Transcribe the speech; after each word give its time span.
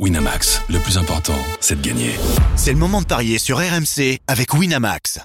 Winamax, 0.00 0.60
le 0.70 0.80
plus 0.80 0.98
important, 0.98 1.38
c'est 1.60 1.80
de 1.80 1.86
gagner. 1.86 2.16
C'est 2.56 2.72
le 2.72 2.78
moment 2.78 3.00
de 3.00 3.06
parier 3.06 3.38
sur 3.38 3.58
RMC 3.58 4.18
avec 4.26 4.52
Winamax. 4.52 5.20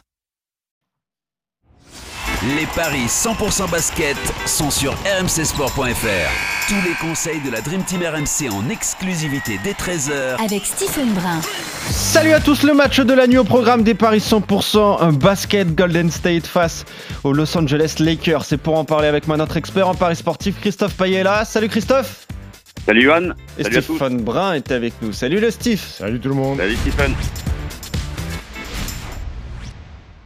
Les 2.56 2.68
paris 2.76 3.08
100% 3.08 3.68
basket 3.72 4.16
sont 4.46 4.70
sur 4.70 4.94
rmcsport.fr. 4.94 6.68
Tous 6.68 6.88
les 6.88 6.94
conseils 7.02 7.42
de 7.42 7.50
la 7.50 7.62
Dream 7.62 7.84
Team 7.84 8.02
RMC 8.04 8.54
en 8.54 8.70
exclusivité 8.70 9.60
dès 9.64 9.72
13h 9.72 10.40
avec 10.46 10.64
Stephen 10.64 11.16
Brun. 11.16 11.42
Salut 11.90 12.34
à 12.34 12.40
tous, 12.40 12.62
le 12.62 12.76
match 12.76 13.00
de 13.00 13.14
la 13.14 13.26
nuit 13.26 13.40
au 13.40 13.44
programme 13.44 13.82
des 13.82 13.96
paris 13.96 14.20
100% 14.20 15.14
basket 15.14 15.74
Golden 15.74 16.12
State 16.12 16.46
face 16.46 16.86
aux 17.24 17.34
Los 17.34 17.58
Angeles 17.58 17.96
Lakers. 17.98 18.46
C'est 18.46 18.58
pour 18.58 18.78
en 18.78 18.86
parler 18.86 19.08
avec 19.08 19.28
moi 19.28 19.36
notre 19.36 19.58
expert 19.58 19.90
en 19.90 19.96
paris 19.96 20.16
sportif 20.16 20.62
Christophe 20.62 20.94
Payella. 20.94 21.44
Salut 21.44 21.70
Christophe 21.70 22.29
Salut 22.90 23.04
Johan. 23.04 23.36
Et 23.60 23.64
Salut 23.66 23.82
Stephen 23.84 24.24
Brun 24.24 24.54
est 24.54 24.72
avec 24.72 25.00
nous. 25.04 25.12
Salut 25.12 25.40
le 25.40 25.52
Steve. 25.52 25.78
Salut 25.78 26.20
tout 26.20 26.30
le 26.30 26.34
monde. 26.34 26.58
Salut 26.58 26.74
Stephen. 26.74 27.12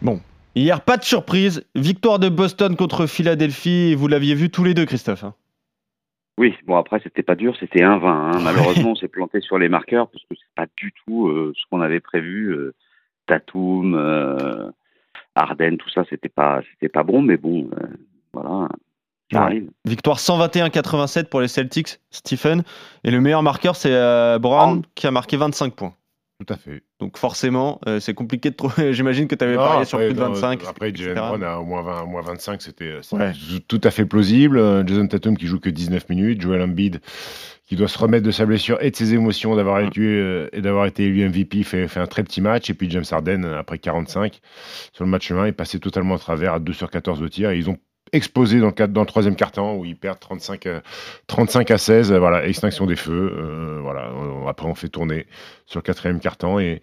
Bon, 0.02 0.22
hier 0.56 0.80
pas 0.80 0.96
de 0.96 1.04
surprise. 1.04 1.68
Victoire 1.76 2.20
de 2.20 2.30
Boston 2.30 2.78
contre 2.78 3.06
Philadelphie. 3.06 3.96
Vous 3.96 4.08
l'aviez 4.08 4.34
vu 4.34 4.50
tous 4.50 4.64
les 4.64 4.74
deux, 4.74 4.86
Christophe. 4.86 5.26
hein 5.26 5.34
Oui, 6.38 6.56
bon 6.66 6.78
après 6.78 7.02
c'était 7.04 7.22
pas 7.22 7.36
dur, 7.36 7.54
c'était 7.60 7.82
1-20. 7.82 8.06
Hein. 8.06 8.32
Malheureusement 8.42 8.92
on 8.92 8.96
s'est 8.96 9.10
planté 9.10 9.42
sur 9.42 9.60
les 9.60 9.68
marqueurs 9.68 10.08
parce 10.08 10.24
que 10.24 10.36
c'est 10.38 10.56
pas 10.56 10.68
du 10.78 10.94
tout 11.06 11.28
euh, 11.28 11.52
ce 11.58 11.64
qu'on 11.70 11.82
avait 11.82 12.00
prévu. 12.00 12.54
Euh, 12.54 12.74
Tatum, 13.26 13.94
euh, 13.94 14.72
Arden, 15.36 15.76
tout 15.76 15.90
ça 15.90 16.06
c'était 16.10 16.30
pas 16.30 16.62
c'était 16.72 16.88
pas 16.88 17.04
bon, 17.04 17.22
mais 17.22 17.36
bon 17.36 17.70
euh, 17.74 17.88
voilà. 18.32 18.70
Ça 19.34 19.40
Ouais. 19.40 19.46
arrive. 19.46 19.70
Victoire 19.86 20.20
121-87 20.20 21.26
pour 21.30 21.42
les 21.42 21.48
Celtics, 21.48 22.00
Stephen. 22.12 22.64
Et 23.04 23.12
le 23.12 23.20
meilleur 23.22 23.44
marqueur, 23.44 23.76
c'est 23.76 23.94
euh, 23.94 24.40
Brown 24.40 24.82
Oh. 24.84 24.90
qui 24.96 25.08
a 25.08 25.12
marqué 25.12 25.38
25 25.38 25.74
points. 25.76 25.94
Tout 26.46 26.52
à 26.54 26.58
fait. 26.58 26.84
Donc 27.00 27.18
forcément, 27.18 27.80
euh, 27.88 28.00
c'est 28.00 28.14
compliqué 28.14 28.50
de 28.50 28.56
trouver. 28.56 28.94
J'imagine 28.94 29.28
que 29.28 29.36
tu 29.36 29.44
avais 29.46 29.56
Non, 29.56 29.62
parié 29.62 29.86
sur 29.86 29.98
plus 30.00 30.14
de 30.14 30.20
non, 30.20 30.32
25. 30.34 30.62
Après. 30.68 30.92
Jalen 30.94 31.16
Brown 31.16 31.44
a 31.44 31.60
au 31.60 31.64
moins, 31.66 31.84
20, 31.84 32.02
au 32.02 32.08
moins 32.08 32.22
25, 32.22 32.62
c'était 32.62 32.96
Ouais. 33.14 33.32
tout 33.68 33.80
à 33.84 33.92
fait 33.92 34.06
plausible. 34.06 34.58
Euh, 34.58 34.86
Jason 34.86 35.08
Tatum 35.08 35.38
qui 35.38 35.48
joue 35.48 35.60
que 35.60 35.70
19 35.70 36.10
minutes. 36.10 36.42
Joel 36.42 36.62
Embiid 36.62 37.00
qui 37.66 37.78
doit 37.78 37.88
se 37.88 37.98
remettre 37.98 38.26
de 38.26 38.32
sa 38.32 38.46
blessure 38.46 38.78
et 38.82 38.92
de 38.92 38.96
ses 38.96 39.14
émotions 39.14 39.56
d'avoir 39.56 39.80
été, 39.80 40.02
euh, 40.02 40.50
et 40.52 40.60
d'avoir 40.62 40.86
été 40.86 41.06
élu 41.06 41.24
MVP 41.24 41.64
fait, 41.64 41.88
fait 41.88 42.02
un 42.02 42.08
très 42.08 42.24
petit 42.24 42.42
match. 42.42 42.70
Et 42.70 42.74
puis 42.74 42.90
James 42.92 43.06
Harden, 43.10 43.46
après 43.58 43.78
45, 43.80 44.42
sur 44.92 45.06
le 45.06 45.10
match 45.10 45.32
1, 45.32 45.46
est 45.46 45.52
passé 45.54 45.80
totalement 45.80 46.16
à 46.16 46.20
travers 46.20 46.54
à 46.56 46.60
2 46.60 46.74
sur 46.74 46.90
14 46.92 47.22
de 47.22 47.28
tir. 47.30 47.52
Et 47.52 47.58
ils 47.58 47.70
ont 47.70 47.78
explosé 48.14 48.60
dans 48.60 48.68
le, 48.68 48.72
cadre- 48.72 48.94
dans 48.94 49.02
le 49.02 49.08
troisième 49.08 49.36
quart-temps 49.36 49.74
où 49.76 49.86
ils 49.86 49.96
perdent 49.96 50.20
35, 50.20 50.66
euh, 50.68 50.80
35 51.28 51.72
à 51.72 51.78
16. 51.78 52.12
euh, 52.12 52.20
Voilà, 52.20 52.46
extinction 52.48 52.86
des 52.86 52.96
feux. 52.96 53.34
euh, 53.38 53.80
voilà, 53.82 54.10
après, 54.48 54.68
on 54.68 54.76
fait 54.76 54.88
tourner 54.90 55.26
sur 55.66 55.80
le 55.80 55.84
quatrième 55.84 56.20
quart-temps. 56.20 56.60
Et, 56.60 56.82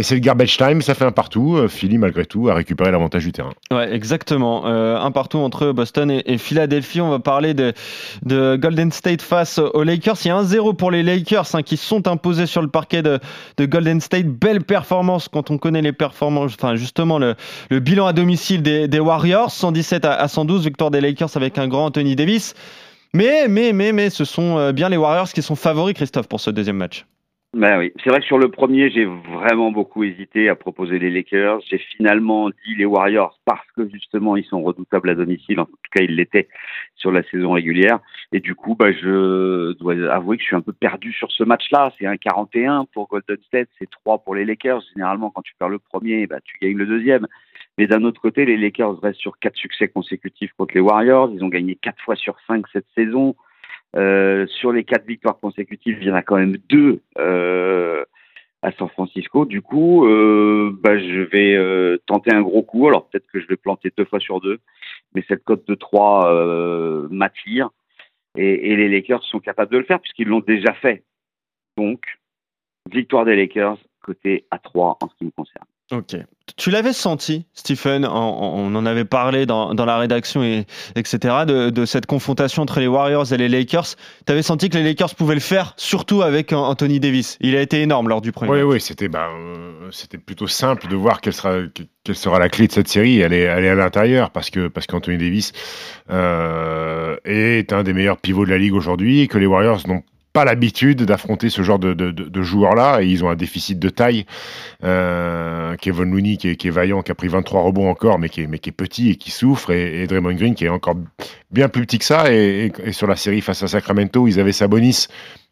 c'est 0.00 0.14
le 0.14 0.20
garbage 0.20 0.56
time, 0.56 0.80
ça 0.80 0.94
fait 0.94 1.04
un 1.04 1.12
partout. 1.12 1.58
Philly, 1.68 1.98
malgré 1.98 2.24
tout, 2.24 2.48
a 2.48 2.54
récupéré 2.54 2.90
l'avantage 2.90 3.24
du 3.24 3.32
terrain. 3.32 3.52
Ouais, 3.70 3.92
exactement. 3.94 4.64
Un 4.64 5.10
partout 5.10 5.36
entre 5.38 5.72
Boston 5.72 6.10
et, 6.24 6.38
Philadelphie. 6.38 7.02
On 7.02 7.10
va 7.10 7.18
parler 7.18 7.52
de, 7.52 7.74
de 8.22 8.56
Golden 8.56 8.90
State 8.90 9.20
face 9.20 9.58
aux 9.58 9.82
Lakers. 9.82 10.16
Il 10.24 10.28
y 10.28 10.30
a 10.30 10.40
1-0 10.42 10.76
pour 10.76 10.90
les 10.90 11.02
Lakers 11.02 11.54
hein, 11.54 11.62
qui 11.62 11.76
sont 11.76 12.08
imposés 12.08 12.46
sur 12.46 12.62
le 12.62 12.68
parquet 12.68 13.02
de, 13.02 13.18
de 13.58 13.66
Golden 13.66 14.00
State. 14.00 14.26
Belle 14.26 14.62
performance 14.62 15.28
quand 15.28 15.50
on 15.50 15.58
connaît 15.58 15.82
les 15.82 15.92
performances, 15.92 16.54
enfin 16.54 16.74
justement 16.76 17.18
le, 17.18 17.34
bilan 17.70 18.06
à 18.06 18.14
domicile 18.14 18.62
des, 18.62 18.88
des 18.88 19.00
Warriors. 19.00 19.50
117 19.50 20.06
à, 20.06 20.14
à 20.14 20.28
112, 20.28 20.61
victoire 20.64 20.90
des 20.90 21.00
Lakers 21.00 21.36
avec 21.36 21.58
un 21.58 21.68
grand 21.68 21.86
Anthony 21.86 22.16
Davis. 22.16 22.54
Mais, 23.14 23.46
mais, 23.48 23.72
mais, 23.72 23.92
mais, 23.92 24.10
ce 24.10 24.24
sont 24.24 24.58
euh, 24.58 24.72
bien 24.72 24.88
les 24.88 24.96
Warriors 24.96 25.28
qui 25.28 25.42
sont 25.42 25.56
favoris, 25.56 25.94
Christophe, 25.94 26.28
pour 26.28 26.40
ce 26.40 26.50
deuxième 26.50 26.76
match. 26.76 27.04
Ben 27.54 27.78
oui, 27.78 27.92
c'est 28.02 28.08
vrai 28.08 28.20
que 28.20 28.26
sur 28.26 28.38
le 28.38 28.50
premier, 28.50 28.90
j'ai 28.90 29.04
vraiment 29.04 29.70
beaucoup 29.70 30.04
hésité 30.04 30.48
à 30.48 30.54
proposer 30.54 30.98
les 30.98 31.10
Lakers. 31.10 31.60
J'ai 31.68 31.76
finalement 31.76 32.48
dit 32.48 32.74
les 32.78 32.86
Warriors 32.86 33.38
parce 33.44 33.66
que 33.76 33.86
justement 33.90 34.38
ils 34.38 34.44
sont 34.46 34.62
redoutables 34.62 35.10
à 35.10 35.14
domicile. 35.14 35.60
En 35.60 35.66
tout 35.66 35.76
cas, 35.94 36.02
ils 36.02 36.16
l'étaient 36.16 36.48
sur 36.96 37.12
la 37.12 37.22
saison 37.24 37.52
régulière. 37.52 37.98
Et 38.32 38.40
du 38.40 38.54
coup, 38.54 38.74
bah, 38.74 38.90
je 38.90 39.72
dois 39.74 39.92
avouer 40.10 40.38
que 40.38 40.42
je 40.42 40.46
suis 40.46 40.56
un 40.56 40.62
peu 40.62 40.72
perdu 40.72 41.12
sur 41.12 41.30
ce 41.30 41.44
match-là. 41.44 41.92
C'est 41.98 42.06
un 42.06 42.16
41 42.16 42.86
pour 42.94 43.06
Golden 43.08 43.36
State, 43.46 43.68
c'est 43.78 43.90
3 43.90 44.24
pour 44.24 44.34
les 44.34 44.46
Lakers. 44.46 44.80
Généralement, 44.94 45.28
quand 45.28 45.42
tu 45.42 45.52
perds 45.58 45.68
le 45.68 45.78
premier, 45.78 46.26
bah, 46.26 46.38
tu 46.42 46.56
gagnes 46.58 46.78
le 46.78 46.86
deuxième. 46.86 47.26
Mais 47.78 47.86
d'un 47.86 48.04
autre 48.04 48.20
côté, 48.20 48.44
les 48.44 48.56
Lakers 48.56 49.00
restent 49.00 49.20
sur 49.20 49.38
quatre 49.38 49.56
succès 49.56 49.88
consécutifs 49.88 50.52
contre 50.58 50.74
les 50.74 50.80
Warriors. 50.80 51.30
Ils 51.32 51.42
ont 51.42 51.48
gagné 51.48 51.74
quatre 51.74 52.02
fois 52.02 52.16
sur 52.16 52.36
cinq 52.46 52.66
cette 52.72 52.86
saison. 52.94 53.34
Euh, 53.94 54.46
sur 54.46 54.72
les 54.72 54.84
quatre 54.84 55.06
victoires 55.06 55.38
consécutives, 55.38 55.98
il 56.00 56.08
y 56.08 56.10
en 56.10 56.14
a 56.14 56.22
quand 56.22 56.36
même 56.36 56.56
deux 56.68 57.00
euh, 57.18 58.04
à 58.62 58.72
San 58.72 58.88
Francisco. 58.88 59.44
Du 59.44 59.60
coup, 59.60 60.06
euh, 60.06 60.76
bah, 60.82 60.98
je 60.98 61.20
vais 61.20 61.54
euh, 61.54 61.98
tenter 62.06 62.32
un 62.32 62.42
gros 62.42 62.62
coup. 62.62 62.88
Alors 62.88 63.08
peut-être 63.08 63.26
que 63.26 63.40
je 63.40 63.46
vais 63.46 63.56
planter 63.56 63.92
deux 63.96 64.04
fois 64.04 64.20
sur 64.20 64.40
deux, 64.40 64.60
mais 65.14 65.24
cette 65.28 65.44
cote 65.44 65.66
de 65.66 65.74
3 65.74 66.32
euh, 66.32 67.08
m'attire. 67.10 67.70
Et, 68.36 68.72
et 68.72 68.76
les 68.76 68.88
Lakers 68.88 69.22
sont 69.24 69.40
capables 69.40 69.72
de 69.72 69.78
le 69.78 69.84
faire 69.84 70.00
puisqu'ils 70.00 70.28
l'ont 70.28 70.40
déjà 70.40 70.72
fait. 70.74 71.04
Donc, 71.76 72.18
victoire 72.90 73.24
des 73.24 73.36
Lakers, 73.36 73.78
côté 74.02 74.46
à 74.50 74.58
3 74.58 74.98
en 75.02 75.08
ce 75.08 75.14
qui 75.16 75.24
me 75.24 75.30
concerne. 75.30 75.66
Ok. 75.92 76.16
Tu 76.56 76.70
l'avais 76.70 76.92
senti, 76.92 77.46
Stephen, 77.54 78.04
en- 78.04 78.10
en- 78.10 78.54
on 78.58 78.74
en 78.74 78.84
avait 78.84 79.04
parlé 79.04 79.46
dans, 79.46 79.74
dans 79.74 79.84
la 79.84 79.96
rédaction, 79.96 80.42
et, 80.42 80.66
etc., 80.96 81.18
de, 81.46 81.70
de 81.70 81.84
cette 81.86 82.06
confrontation 82.06 82.62
entre 82.62 82.80
les 82.80 82.88
Warriors 82.88 83.32
et 83.32 83.36
les 83.36 83.48
Lakers. 83.48 83.94
Tu 84.26 84.32
avais 84.32 84.42
senti 84.42 84.68
que 84.68 84.76
les 84.76 84.82
Lakers 84.82 85.14
pouvaient 85.14 85.34
le 85.36 85.40
faire, 85.40 85.72
surtout 85.76 86.20
avec 86.22 86.52
An- 86.52 86.66
Anthony 86.66 86.98
Davis. 86.98 87.38
Il 87.40 87.54
a 87.56 87.60
été 87.62 87.80
énorme 87.80 88.08
lors 88.08 88.20
du 88.20 88.32
premier. 88.32 88.50
Oui, 88.50 88.58
match. 88.58 88.66
oui, 88.72 88.80
c'était 88.80 89.08
bah, 89.08 89.28
euh, 89.32 89.88
c'était 89.92 90.18
plutôt 90.18 90.48
simple 90.48 90.88
de 90.88 90.96
voir 90.96 91.20
quelle 91.20 91.32
sera, 91.32 91.58
que- 91.74 91.84
quelle 92.04 92.16
sera 92.16 92.38
la 92.40 92.48
clé 92.48 92.66
de 92.66 92.72
cette 92.72 92.88
série. 92.88 93.20
Elle 93.20 93.32
est, 93.32 93.42
elle 93.42 93.64
est 93.64 93.70
à 93.70 93.74
l'intérieur 93.76 94.30
parce 94.30 94.50
que 94.50 94.66
parce 94.68 94.86
qu'Anthony 94.88 95.18
Davis 95.18 95.52
euh, 96.10 97.16
est 97.24 97.72
un 97.72 97.82
des 97.82 97.92
meilleurs 97.92 98.18
pivots 98.18 98.44
de 98.44 98.50
la 98.50 98.58
ligue 98.58 98.74
aujourd'hui 98.74 99.20
et 99.20 99.28
que 99.28 99.38
les 99.38 99.46
Warriors 99.46 99.80
n'ont 99.86 100.02
pas 100.32 100.44
l'habitude 100.44 101.02
d'affronter 101.02 101.50
ce 101.50 101.62
genre 101.62 101.78
de, 101.78 101.92
de, 101.92 102.10
de- 102.10 102.42
joueurs-là 102.42 103.02
et 103.02 103.06
ils 103.06 103.24
ont 103.24 103.28
un 103.28 103.36
déficit 103.36 103.78
de 103.78 103.88
taille. 103.88 104.26
Euh, 104.82 105.76
Kevin 105.76 106.10
Looney 106.10 106.36
qui 106.36 106.48
est, 106.48 106.70
vaillant, 106.70 107.02
qui 107.02 107.12
a 107.12 107.14
pris 107.14 107.28
23 107.28 107.62
rebonds 107.62 107.88
encore, 107.88 108.18
mais 108.18 108.28
qui 108.28 108.42
est, 108.42 108.46
mais 108.46 108.58
qui 108.58 108.70
est 108.70 108.72
petit 108.72 109.10
et 109.10 109.16
qui 109.16 109.30
souffre, 109.30 109.70
et, 109.70 110.06
Draymond 110.06 110.34
Green 110.34 110.54
qui 110.54 110.64
est 110.64 110.70
encore 110.70 110.96
bien 111.50 111.68
plus 111.68 111.82
petit 111.82 111.98
que 111.98 112.04
ça. 112.04 112.32
Et, 112.32 112.72
sur 112.92 113.06
la 113.06 113.16
série 113.16 113.40
face 113.40 113.62
à 113.62 113.68
Sacramento, 113.68 114.26
ils 114.26 114.40
avaient 114.40 114.52
Sabonis 114.52 115.06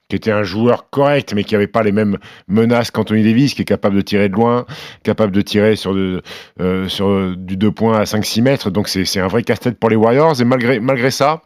qui 0.09 0.17
était 0.17 0.33
un 0.33 0.43
joueur 0.43 0.91
correct, 0.91 1.35
mais 1.35 1.45
qui 1.45 1.55
n'avait 1.55 1.69
pas 1.69 1.85
les 1.85 1.93
mêmes 1.93 2.19
menaces 2.49 2.91
qu'Anthony 2.91 3.23
Davis, 3.23 3.55
qui 3.55 3.63
est 3.63 3.65
capable 3.65 3.95
de 3.95 4.01
tirer 4.01 4.29
de 4.29 4.35
loin, 4.35 4.67
capable 5.05 5.31
de 5.31 5.41
tirer 5.41 5.77
sur, 5.77 5.95
de, 5.95 6.21
euh, 6.61 6.89
sur 6.89 7.37
du 7.37 7.57
2 7.57 7.71
points 7.71 8.01
à 8.01 8.05
5-6 8.05 8.43
mètres. 8.43 8.71
Donc 8.71 8.89
c'est 8.89 9.05
c'est 9.05 9.21
un 9.21 9.29
vrai 9.29 9.45
casse-tête 9.45 9.79
pour 9.79 9.89
les 9.89 9.95
Warriors. 9.95 10.41
Et 10.41 10.45
malgré, 10.45 10.81
malgré 10.81 11.13
ça, 11.13 11.43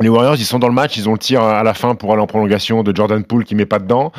les 0.00 0.08
Warriors, 0.08 0.34
ils 0.36 0.44
sont 0.44 0.58
dans 0.58 0.68
le 0.68 0.74
match, 0.74 0.96
ils 0.96 1.08
ont 1.08 1.12
le 1.12 1.18
tir 1.18 1.42
à 1.42 1.62
la 1.62 1.74
fin 1.74 1.94
pour 1.94 2.12
aller 2.12 2.22
en 2.22 2.26
prolongation 2.26 2.82
de 2.82 2.94
Jordan 2.94 3.22
Poole 3.22 3.44
qui 3.44 3.54
met 3.54 3.66
pas 3.66 3.78
dedans. 3.78 4.12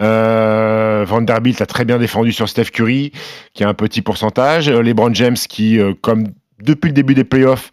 Euh, 0.00 1.04
Vanderbilt 1.06 1.60
a 1.60 1.66
très 1.66 1.84
bien 1.84 1.98
défendu 1.98 2.32
sur 2.32 2.48
Steph 2.48 2.66
Curry, 2.66 3.12
qui 3.52 3.62
a 3.62 3.68
un 3.68 3.74
petit 3.74 4.00
pourcentage. 4.00 4.68
Euh, 4.68 4.82
LeBron 4.82 5.12
James 5.12 5.36
qui, 5.36 5.78
euh, 5.78 5.92
comme 6.00 6.28
depuis 6.62 6.88
le 6.88 6.94
début 6.94 7.14
des 7.14 7.24
playoffs, 7.24 7.70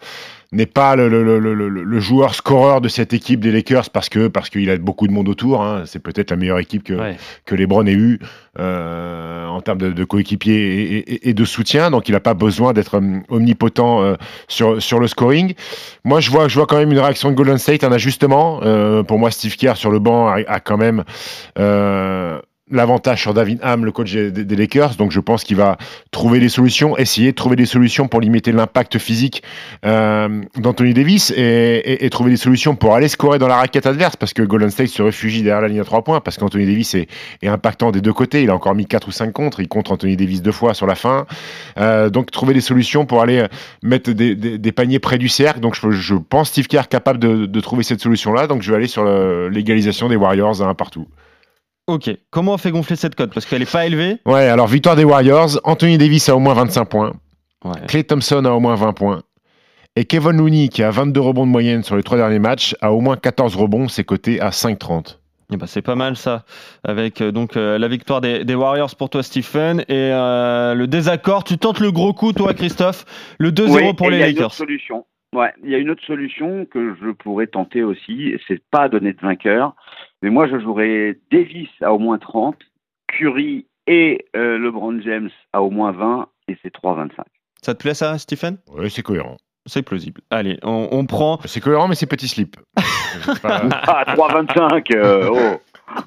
n'est 0.53 0.65
pas 0.65 0.95
le, 0.95 1.09
le, 1.09 1.23
le, 1.23 1.39
le, 1.53 1.67
le 1.69 1.99
joueur 1.99 2.33
scoreur 2.33 2.79
de 2.79 2.87
cette 2.87 3.11
équipe 3.13 3.41
des 3.41 3.51
Lakers 3.51 3.89
parce 3.89 4.07
que 4.07 4.27
parce 4.29 4.49
qu'il 4.49 4.69
a 4.69 4.77
beaucoup 4.77 5.05
de 5.07 5.11
monde 5.11 5.27
autour. 5.27 5.61
Hein. 5.61 5.83
C'est 5.85 5.99
peut-être 6.01 6.31
la 6.31 6.37
meilleure 6.37 6.59
équipe 6.59 6.83
que, 6.83 6.93
Ouais. 6.93 7.17
que 7.45 7.53
LeBron 7.55 7.85
ait 7.85 7.91
eu 7.93 8.19
euh, 8.59 9.45
en 9.47 9.61
termes 9.61 9.77
de, 9.79 9.91
de 9.91 10.03
coéquipiers 10.05 10.55
et, 10.55 10.97
et- 11.13 11.29
et 11.29 11.33
de 11.33 11.45
soutien. 11.45 11.91
Donc 11.91 12.07
il 12.07 12.13
n'a 12.13 12.19
pas 12.21 12.33
besoin 12.33 12.71
d'être 12.73 12.97
hum, 12.97 13.23
omnipotent 13.29 14.01
euh, 14.01 14.15
sur, 14.47 14.81
sur 14.81 14.99
le 14.99 15.07
scoring. 15.07 15.53
Moi, 16.05 16.21
je 16.21 16.31
vois, 16.31 16.47
je 16.47 16.55
vois 16.55 16.65
quand 16.65 16.77
même 16.77 16.91
une 16.91 16.99
réaction 16.99 17.29
de 17.29 17.35
Golden 17.35 17.57
State, 17.57 17.83
un 17.83 17.91
ajustement. 17.91 18.61
Euh, 18.63 19.03
pour 19.03 19.19
moi, 19.19 19.31
Steve 19.31 19.55
Kerr 19.57 19.75
sur 19.75 19.91
le 19.91 19.99
banc 19.99 20.27
a, 20.27 20.37
a 20.47 20.59
quand 20.61 20.77
même 20.77 21.03
euh, 21.59 22.39
l'avantage 22.69 23.21
sur 23.21 23.33
David 23.33 23.59
Ham, 23.63 23.85
le 23.85 23.91
coach 23.91 24.13
des, 24.13 24.55
Lakers. 24.55 24.95
Donc 24.95 25.11
je 25.11 25.19
pense 25.19 25.43
qu'il 25.43 25.57
va 25.57 25.77
trouver 26.11 26.39
des 26.39 26.49
solutions, 26.49 26.97
essayer 26.97 27.31
de 27.31 27.35
trouver 27.35 27.55
des 27.55 27.65
solutions 27.65 28.07
pour 28.07 28.21
limiter 28.21 28.51
l'impact 28.51 28.97
physique 28.97 29.43
euh, 29.85 30.41
d'Anthony 30.57 30.93
Davis 30.93 31.31
et, 31.35 32.07
trouver 32.11 32.31
des 32.31 32.37
solutions 32.37 32.75
pour 32.75 32.95
aller 32.95 33.07
scorer 33.07 33.37
dans 33.37 33.47
la 33.47 33.57
raquette 33.57 33.85
adverse 33.85 34.15
parce 34.15 34.33
que 34.33 34.41
Golden 34.41 34.69
State 34.69 34.87
se 34.87 35.01
réfugie 35.01 35.43
derrière 35.43 35.61
la 35.61 35.67
ligne 35.67 35.79
à 35.79 35.83
trois 35.83 36.03
points 36.03 36.19
parce 36.19 36.37
qu'Anthony 36.37 36.65
Davis 36.65 36.95
est, 36.95 37.07
impactant 37.43 37.91
des 37.91 38.01
deux 38.01 38.13
côtés. 38.13 38.43
Il 38.43 38.49
a 38.49 38.55
encore 38.55 38.75
mis 38.75 38.85
4 38.85 39.07
ou 39.07 39.11
5 39.11 39.31
contre. 39.31 39.59
Il 39.59 39.67
contre 39.67 39.91
Anthony 39.91 40.17
Davis 40.17 40.41
deux 40.41 40.51
fois 40.51 40.73
sur 40.73 40.87
la 40.87 40.95
fin. 40.95 41.25
Euh, 41.77 42.09
donc 42.09 42.31
trouver 42.31 42.53
des 42.53 42.61
solutions 42.61 43.05
pour 43.05 43.21
aller 43.21 43.45
mettre 43.83 44.11
des, 44.11 44.71
paniers 44.71 44.99
près 44.99 45.17
du 45.17 45.29
cercle. 45.29 45.59
Donc 45.59 45.75
je, 45.75 46.15
pense 46.15 46.49
Steve 46.49 46.67
Kerr 46.67 46.87
capable 46.89 47.19
de, 47.19 47.59
trouver 47.61 47.83
cette 47.83 48.01
solution-là. 48.01 48.47
Donc 48.47 48.61
je 48.61 48.71
vais 48.71 48.77
aller 48.77 48.87
sur 48.87 49.05
l'égalisation 49.49 50.09
des 50.09 50.15
Warriors 50.15 50.61
à 50.61 50.65
un 50.65 50.73
partout. 50.73 51.07
Ok. 51.87 52.09
Comment 52.29 52.53
on 52.53 52.57
fait 52.57 52.71
gonfler 52.71 52.95
cette 52.97 53.15
cote? 53.15 53.33
Parce 53.33 53.45
qu'elle 53.45 53.59
n'est 53.59 53.65
pas 53.65 53.85
élevée. 53.85 54.17
Ouais, 54.25 54.47
alors 54.47 54.67
victoire 54.67 54.95
des 54.95 55.05
Warriors. 55.05 55.59
Anthony 55.63 55.97
Davis 55.97 56.27
a 56.29 56.35
au 56.35 56.39
moins 56.39 56.53
25 56.53 56.85
points. 56.85 57.13
Ouais. 57.63 57.71
Clay 57.87 58.03
Thompson 58.03 58.43
a 58.45 58.51
au 58.51 58.59
moins 58.59 58.75
20 58.75 58.93
points. 58.93 59.21
Et 59.95 60.05
Kevin 60.05 60.37
Looney, 60.37 60.67
qui 60.69 60.83
a 60.83 60.91
22 60.91 61.19
rebonds 61.19 61.45
de 61.47 61.51
moyenne 61.51 61.83
sur 61.83 61.95
les 61.95 62.03
trois 62.03 62.17
derniers 62.17 62.39
matchs, 62.39 62.75
a 62.81 62.91
au 62.91 62.99
moins 63.01 63.15
14 63.17 63.55
rebonds, 63.55 63.87
c'est 63.87 64.03
coté 64.03 64.39
à 64.39 64.49
5,30. 64.49 65.17
Eh 65.51 65.55
ben, 65.57 65.65
c'est 65.65 65.81
pas 65.81 65.95
mal 65.95 66.17
ça, 66.17 66.43
avec 66.83 67.21
euh, 67.21 67.31
donc 67.31 67.55
euh, 67.55 67.77
la 67.79 67.87
victoire 67.87 68.19
des, 68.19 68.43
des 68.43 68.53
Warriors 68.53 68.93
pour 68.97 69.09
toi 69.09 69.23
Stephen 69.23 69.79
et 69.87 70.11
euh, 70.11 70.73
le 70.73 70.87
désaccord. 70.87 71.45
Tu 71.45 71.57
tentes 71.57 71.79
le 71.79 71.91
gros 71.91 72.13
coup 72.13 72.33
toi 72.33 72.53
Christophe, 72.53 73.05
le 73.39 73.51
2-0 73.51 73.71
Oui, 73.71 73.93
pour 73.93 74.09
les 74.09 74.17
il 74.17 74.19
y 74.19 74.23
a 74.23 74.27
une 74.27 74.33
autre 74.33 74.41
Lakers. 74.41 74.53
solution. 74.53 75.05
Ouais, 75.33 75.53
il 75.63 75.69
y 75.71 75.75
a 75.75 75.77
une 75.77 75.89
autre 75.89 76.03
solution 76.05 76.65
que 76.65 76.95
je 77.01 77.11
pourrais 77.11 77.47
tenter 77.47 77.81
aussi. 77.81 78.33
C'est 78.47 78.61
pas 78.71 78.89
donner 78.89 79.13
de 79.13 79.19
vainqueur, 79.21 79.73
mais 80.21 80.29
moi 80.29 80.47
je 80.47 80.59
jouerais 80.59 81.17
Davis 81.31 81.69
à 81.81 81.93
au 81.93 81.99
moins 81.99 82.17
30, 82.17 82.55
Curry 83.07 83.65
et 83.87 84.25
euh, 84.35 84.57
LeBron 84.57 84.99
James 85.01 85.29
à 85.53 85.61
au 85.61 85.69
moins 85.69 85.91
20 85.91 86.27
et 86.49 86.57
c'est 86.61 86.73
3-25. 86.73 87.09
Ça 87.61 87.73
te 87.73 87.81
plaît 87.81 87.93
ça 87.93 88.17
Stephen? 88.17 88.57
Oui, 88.67 88.89
c'est 88.89 89.01
cohérent. 89.03 89.37
C'est 89.65 89.81
plausible. 89.81 90.21
Allez, 90.29 90.57
on, 90.63 90.87
on 90.91 91.05
prend. 91.05 91.39
C'est 91.45 91.59
cohérent, 91.59 91.87
mais 91.89 91.95
c'est 91.95 92.05
petit 92.05 92.27
slip. 92.29 92.55
Pas- 93.41 93.63
Ah, 93.71 94.15
3-25 94.15 94.95
euh, 94.95 95.29
oh. 95.29 95.61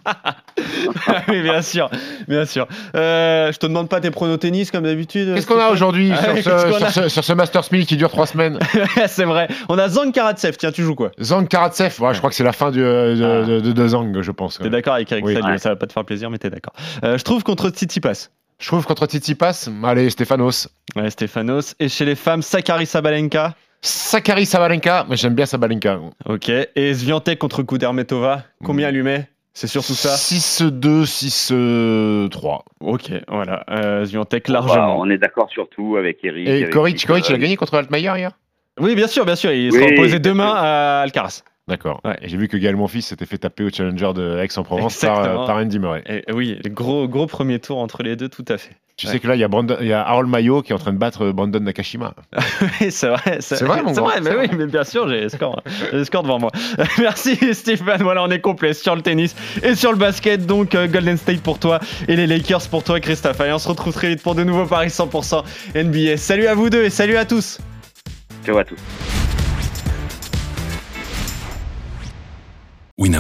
oui, 1.29 1.43
bien 1.43 1.63
sûr, 1.63 1.91
bien 2.29 2.45
sûr. 2.45 2.67
Euh, 2.95 3.53
je 3.53 3.59
te 3.59 3.67
demande 3.67 3.89
pas 3.89 4.01
tes 4.01 4.11
pronos 4.11 4.39
tennis 4.39 4.71
comme 4.71 4.85
d'habitude. 4.85 5.35
Qu'est-ce 5.35 5.47
qu'on 5.47 5.59
a 5.61 5.69
aujourd'hui 5.71 6.13
Ah 6.13 6.37
sur, 6.37 6.37
ce, 6.37 6.73
sur 6.77 6.85
a 6.87 6.91
ce- 6.91 7.09
sur 7.09 7.25
ce 7.25 7.33
Masters 7.33 7.65
1000 7.73 7.87
qui 7.87 7.97
dure 7.97 8.11
trois 8.11 8.27
semaines 8.27 8.59
C'est 9.07 9.25
vrai. 9.25 9.49
On 9.69 9.79
a 9.79 9.89
Zang 9.89 10.13
Karatsev. 10.13 10.57
Tiens, 10.57 10.73
tu 10.73 10.83
joues 10.83 10.95
quoi? 10.95 11.11
Zang 11.21 11.47
Karatsev, 11.47 12.01
ouais, 12.01 12.15
je 12.15 12.19
crois 12.19 12.31
que 12.31 12.37
c'est 12.37 12.45
la 12.45 12.53
fin 12.53 12.71
du, 12.71 12.83
euh, 12.83 13.15
de, 13.17 13.25
Ah. 13.25 13.47
de, 13.47 13.61
de- 13.61 13.73
de 13.73 13.89
Zang, 13.89 14.21
je 14.21 14.31
pense. 14.33 14.59
T'es 14.59 14.71
d'accord 14.71 14.95
avec 14.95 15.11
Eric 15.13 15.25
Oui. 15.25 15.37
Ouais. 15.37 15.59
Ça 15.59 15.71
va 15.71 15.77
pas 15.77 15.87
te 15.87 15.93
faire 15.93 16.05
plaisir, 16.05 16.31
mais 16.31 16.39
t'es 16.39 16.51
d'accord. 16.51 16.75
Euh, 17.05 17.19
je 17.19 17.25
trouve 17.25 17.43
contre 17.43 17.69
Tsitsipas. 17.71 18.29
Je 18.59 18.67
trouve 18.67 18.85
contre 18.85 19.07
Tsitsipas, 19.07 19.69
allez, 19.85 20.11
Stefanos. 20.11 20.69
Ouais, 20.95 21.09
Stéphanos. 21.09 21.75
Et 21.81 21.89
chez 21.89 22.05
les 22.05 22.15
femmes, 22.15 22.43
Sakari 22.43 22.85
Sabalenka. 22.85 23.55
Sakari 23.81 24.45
Sabalenka, 24.45 25.07
mais 25.09 25.17
j'aime 25.17 25.35
bien 25.35 25.47
Sabalenka. 25.47 25.99
Ok. 26.27 26.51
Et 26.51 26.93
Sviantek 26.95 27.39
contre 27.39 27.63
Kudermetova. 27.63 28.43
Combien 28.63 28.87
Mm. 28.87 28.89
elle 28.91 28.95
lui 28.97 29.03
met? 29.03 29.31
C'est 29.61 29.67
surtout 29.67 29.93
ça 29.93 30.15
6-2, 30.17 31.05
6-3. 31.05 32.61
Ok, 32.81 33.11
voilà. 33.29 33.63
Euh, 33.69 34.07
Sviantek 34.07 34.47
Bah, 34.47 34.55
largement. 34.55 34.99
on 34.99 35.11
est 35.11 35.19
d'accord 35.19 35.51
sur 35.51 35.69
tout 35.69 35.99
avec 35.99 36.25
Eric. 36.25 36.49
Et 36.49 36.51
avec 36.51 36.65
Nicolas. 36.69 36.95
Koric, 37.05 37.29
il 37.29 37.35
a 37.35 37.39
gagné 37.39 37.57
contre 37.57 37.75
Altmaier 37.75 38.11
hier? 38.17 38.31
Oui, 38.81 38.95
bien 38.95 39.07
sûr, 39.07 39.27
bien 39.27 39.37
sûr. 39.37 39.53
Il 39.53 39.71
Oui, 39.71 39.79
sera 39.79 39.91
opposé 39.93 40.19
demain 40.19 40.51
à 40.57 41.01
Alcaraz. 41.03 41.43
D'accord. 41.71 42.01
Ouais. 42.05 42.19
J'ai 42.23 42.37
vu 42.37 42.49
que 42.49 42.57
Gaël 42.59 42.77
Monfils 42.77 43.03
s'était 43.03 43.25
fait 43.27 43.39
taper 43.39 43.65
au 43.65 43.71
Challenger 43.71 44.13
de 44.15 44.39
Aix-en-Provence 44.41 44.99
par, 45.01 45.21
euh, 45.21 45.47
par 45.47 45.57
Andy 45.57 45.79
Murray. 45.79 46.03
Et, 46.07 46.33
oui, 46.33 46.59
gros, 46.67 47.09
gros 47.09 47.27
premier 47.27 47.59
tour 47.61 47.79
entre 47.79 48.03
les 48.03 48.17
deux, 48.17 48.29
tout 48.29 48.45
à 48.49 48.59
fait. 48.59 48.73
Tu 48.97 49.07
Ouais. 49.07 49.13
sais 49.15 49.19
que 49.21 49.29
là, 49.29 49.35
il 49.35 49.39
y, 49.41 49.45
a 49.45 49.49
Brandon- 49.49 49.79
il 49.81 49.87
y 49.87 49.95
a 49.95 50.07
Harold 50.07 50.29
Mayo 50.29 50.61
qui 50.61 50.73
est 50.73 50.75
en 50.75 50.79
train 50.79 50.93
de 50.93 50.99
battre 50.99 51.31
Brandon 51.31 51.61
Nakashima. 51.61 52.13
Oui, 52.83 52.91
c'est 52.91 53.09
vrai. 53.09 53.39
C'est 53.41 53.63
vrai, 53.65 53.83
mon 53.83 53.93
vrai, 53.93 54.21
mais 54.21 54.31
c'est 54.31 54.37
oui, 54.37 54.47
vrai. 54.49 54.57
mais 54.59 54.67
bien 54.67 54.85
sûr, 54.85 55.09
j'ai 55.09 55.23
le 55.23 55.29
score, 55.31 55.63
j'ai 55.91 55.97
le 55.97 56.05
score 56.05 56.23
devant 56.23 56.39
moi. 56.39 56.51
Merci 56.99 57.37
Stéphane. 57.55 58.03
Voilà, 58.03 58.23
on 58.23 58.29
est 58.31 58.41
complet 58.41 58.75
sur 58.75 58.95
le 58.97 59.01
tennis 59.01 59.35
et 59.63 59.75
sur 59.75 59.93
le 59.93 59.97
basket. 59.99 60.45
Donc 60.45 60.75
euh, 60.75 60.87
Golden 60.87 61.17
State 61.17 61.41
pour 61.41 61.59
toi 61.59 61.81
et 62.09 62.17
les 62.17 62.27
Lakers 62.27 62.69
pour 62.69 62.83
toi, 62.85 63.01
Christophe. 63.01 63.41
Allez, 63.41 63.53
on 63.53 63.59
se 63.59 63.69
retrouve 63.69 63.95
très 63.95 64.09
vite 64.09 64.23
pour 64.23 64.35
de 64.35 64.45
nouveaux 64.45 64.67
paris 64.67 64.89
100% 64.89 65.45
NBA. 65.75 66.17
Salut 66.19 66.47
à 66.47 66.55
vous 66.55 66.69
deux 66.69 66.85
et 66.85 66.91
salut 66.91 67.17
à 67.17 67.25
tous. 67.25 67.59
Ciao 68.45 68.59
à 68.59 68.65
tous. 68.65 68.77